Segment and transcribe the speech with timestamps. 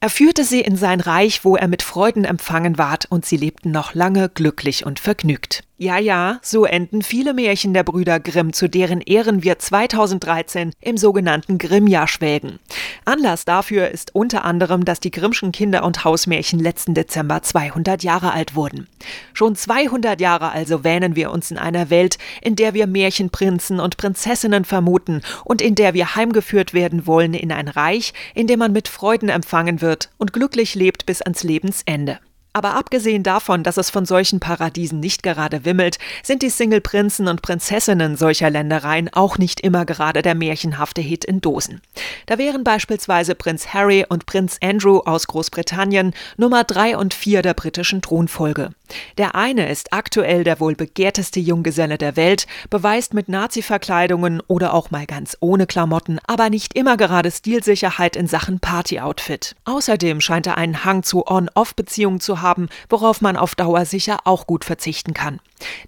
[0.00, 3.72] Er führte sie in sein Reich, wo er mit Freuden empfangen ward, und sie lebten
[3.72, 5.64] noch lange glücklich und vergnügt.
[5.80, 10.96] Ja, ja, so enden viele Märchen der Brüder Grimm, zu deren Ehren wir 2013 im
[10.96, 12.58] sogenannten Grimmjahr schwelgen.
[13.04, 18.32] Anlass dafür ist unter anderem, dass die Grimmschen Kinder- und Hausmärchen letzten Dezember 200 Jahre
[18.32, 18.88] alt wurden.
[19.34, 23.96] Schon 200 Jahre also wähnen wir uns in einer Welt, in der wir Märchenprinzen und
[23.96, 28.72] Prinzessinnen vermuten und in der wir heimgeführt werden wollen in ein Reich, in dem man
[28.72, 29.87] mit Freuden empfangen wird
[30.18, 32.18] und glücklich lebt bis ans Lebensende.
[32.52, 37.42] Aber abgesehen davon, dass es von solchen Paradiesen nicht gerade wimmelt, sind die Single-Prinzen und
[37.42, 41.80] Prinzessinnen solcher Ländereien auch nicht immer gerade der märchenhafte Hit in Dosen.
[42.26, 47.54] Da wären beispielsweise Prinz Harry und Prinz Andrew aus Großbritannien Nummer drei und vier der
[47.54, 48.70] britischen Thronfolge.
[49.18, 54.90] Der eine ist aktuell der wohl begehrteste Junggeselle der Welt, beweist mit Nazi-Verkleidungen oder auch
[54.90, 59.56] mal ganz ohne Klamotten, aber nicht immer gerade Stilsicherheit in Sachen Party-Outfit.
[59.64, 64.46] Außerdem scheint er einen Hang zu On-Off-Beziehungen zu haben, worauf man auf Dauer sicher auch
[64.46, 65.40] gut verzichten kann.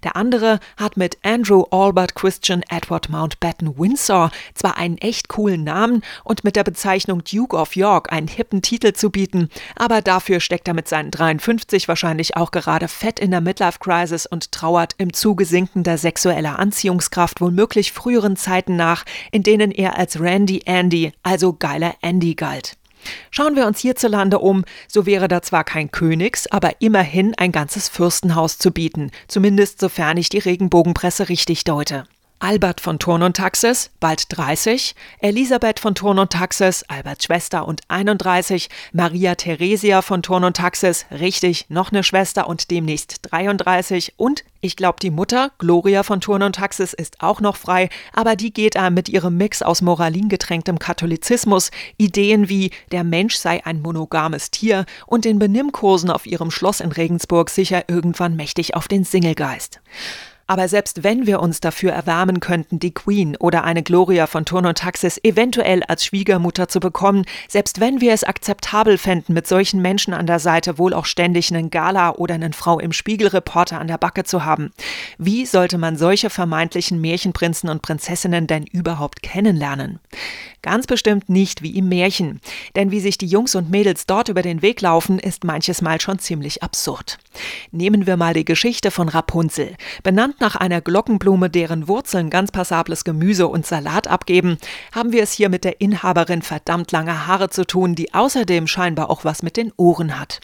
[0.03, 6.03] Der andere hat mit Andrew Albert Christian Edward Mountbatten Windsor zwar einen echt coolen Namen
[6.23, 10.67] und mit der Bezeichnung Duke of York einen hippen Titel zu bieten, aber dafür steckt
[10.67, 15.13] er mit seinen 53 wahrscheinlich auch gerade fett in der Midlife Crisis und trauert im
[15.13, 21.53] Zuge sinkender sexueller Anziehungskraft womöglich früheren Zeiten nach, in denen er als Randy Andy, also
[21.53, 22.77] geiler Andy galt.
[23.29, 27.89] Schauen wir uns hierzulande um, so wäre da zwar kein Königs, aber immerhin ein ganzes
[27.89, 32.05] Fürstenhaus zu bieten, zumindest sofern ich die Regenbogenpresse richtig deute.
[32.43, 37.81] Albert von Thurn und Taxis, bald 30, Elisabeth von Thurn und Taxis, Alberts Schwester und
[37.87, 44.43] 31, Maria Theresia von Thurn und Taxis, richtig, noch eine Schwester und demnächst 33 und
[44.59, 48.51] ich glaube, die Mutter, Gloria von Thurn und Taxis, ist auch noch frei, aber die
[48.51, 54.49] geht einem mit ihrem Mix aus moralingetränktem Katholizismus, Ideen wie der Mensch sei ein monogames
[54.49, 59.79] Tier und den Benimmkursen auf ihrem Schloss in Regensburg sicher irgendwann mächtig auf den Singlegeist.
[60.51, 64.65] Aber selbst wenn wir uns dafür erwärmen könnten, die Queen oder eine Gloria von Turn
[64.65, 69.81] und Taxis eventuell als Schwiegermutter zu bekommen, selbst wenn wir es akzeptabel fänden, mit solchen
[69.81, 73.87] Menschen an der Seite wohl auch ständig einen Gala oder einen Frau im Spiegelreporter an
[73.87, 74.73] der Backe zu haben,
[75.17, 80.01] wie sollte man solche vermeintlichen Märchenprinzen und Prinzessinnen denn überhaupt kennenlernen?
[80.61, 82.41] Ganz bestimmt nicht wie im Märchen.
[82.75, 86.01] Denn wie sich die Jungs und Mädels dort über den Weg laufen, ist manches Mal
[86.01, 87.19] schon ziemlich absurd.
[87.71, 89.75] Nehmen wir mal die Geschichte von Rapunzel.
[90.03, 94.57] Benannt nach einer Glockenblume, deren Wurzeln ganz passables Gemüse und Salat abgeben,
[94.93, 99.09] haben wir es hier mit der Inhaberin verdammt langer Haare zu tun, die außerdem scheinbar
[99.09, 100.39] auch was mit den Ohren hat.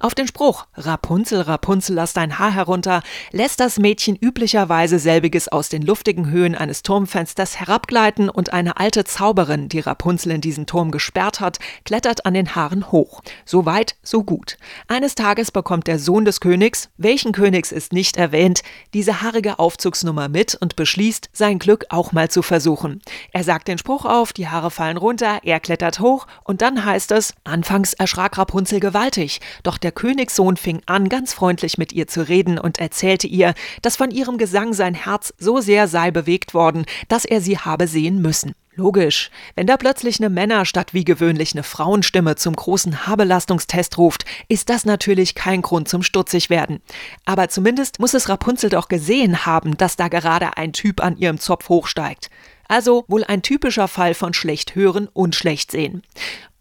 [0.00, 5.68] Auf den Spruch Rapunzel, Rapunzel, lass dein Haar herunter, lässt das Mädchen üblicherweise selbiges aus
[5.68, 10.90] den luftigen Höhen eines Turmfensters herabgleiten und eine alte Zauberin die Rapunzel in diesen Turm
[10.90, 13.22] gesperrt hat, klettert an den Haaren hoch.
[13.44, 14.56] So weit, so gut.
[14.88, 18.62] Eines Tages bekommt der Sohn des Königs, welchen Königs ist nicht erwähnt,
[18.94, 23.00] diese haarige Aufzugsnummer mit und beschließt, sein Glück auch mal zu versuchen.
[23.30, 27.12] Er sagt den Spruch auf, die Haare fallen runter, er klettert hoch und dann heißt
[27.12, 32.26] es, anfangs erschrak Rapunzel gewaltig, doch der Königssohn fing an, ganz freundlich mit ihr zu
[32.26, 36.86] reden und erzählte ihr, dass von ihrem Gesang sein Herz so sehr sei bewegt worden,
[37.06, 38.56] dass er sie habe sehen müssen.
[38.74, 44.24] Logisch, wenn da plötzlich eine Männer statt wie gewöhnlich eine Frauenstimme zum großen Haarbelastungstest ruft,
[44.48, 46.80] ist das natürlich kein Grund zum stutzig werden.
[47.26, 51.38] Aber zumindest muss es Rapunzel doch gesehen haben, dass da gerade ein Typ an ihrem
[51.38, 52.30] Zopf hochsteigt.
[52.66, 56.02] Also wohl ein typischer Fall von schlecht hören und schlecht sehen.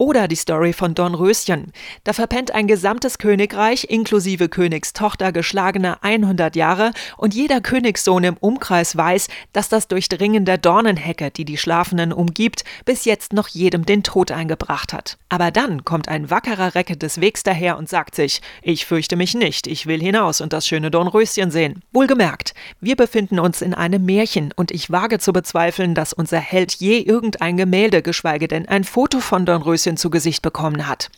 [0.01, 1.73] Oder die Story von Dornröschen.
[2.05, 8.97] Da verpennt ein gesamtes Königreich inklusive Königstochter geschlagene 100 Jahre und jeder Königssohn im Umkreis
[8.97, 14.01] weiß, dass das Durchdringen der Dornenhecke, die die Schlafenden umgibt, bis jetzt noch jedem den
[14.01, 15.19] Tod eingebracht hat.
[15.29, 19.35] Aber dann kommt ein wackerer Recke des Wegs daher und sagt sich, ich fürchte mich
[19.35, 21.83] nicht, ich will hinaus und das schöne Dornröschen sehen.
[21.93, 26.73] Wohlgemerkt, wir befinden uns in einem Märchen und ich wage zu bezweifeln, dass unser Held
[26.73, 31.09] je irgendein Gemälde, geschweige denn ein Foto von Dornröschen Prinzessin zu Gesicht bekommen hat.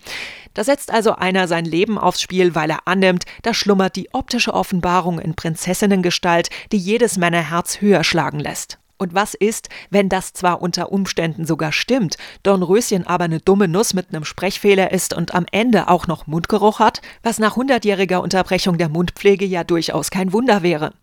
[0.54, 4.54] Da setzt also einer sein Leben aufs Spiel, weil er annimmt, da schlummert die optische
[4.54, 8.78] Offenbarung in Prinzessinnengestalt, die jedes Männerherz höher schlagen lässt.
[9.04, 13.94] Und was ist, wenn das zwar unter Umständen sogar stimmt, Dornröschen aber eine dumme Nuss
[13.94, 18.78] mit einem Sprechfehler ist und am Ende auch noch Mundgeruch hat, was nach hundertjähriger Unterbrechung
[18.78, 20.94] der Mundpflege ja durchaus kein Wunder wäre.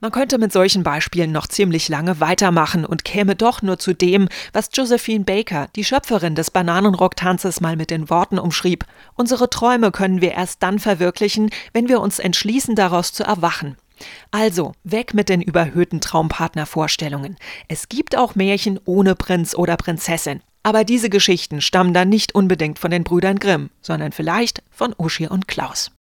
[0.00, 4.30] Man könnte mit solchen Beispielen noch ziemlich lange weitermachen und käme doch nur zu dem,
[4.54, 8.86] was Josephine Baker, die Schöpferin des Bananenrocktanzes, mal mit den Worten umschrieb.
[9.14, 13.76] Unsere Träume können wir erst dann verwirklichen, wenn wir uns entschließen, daraus zu erwachen.
[14.30, 17.36] Also, weg mit den überhöhten Traumpartnervorstellungen.
[17.68, 20.40] Es gibt auch Märchen ohne Prinz oder Prinzessin.
[20.64, 25.28] Aber diese Geschichten stammen dann nicht unbedingt von den Brüdern Grimm, sondern vielleicht von Uschi
[25.28, 25.92] und Klaus.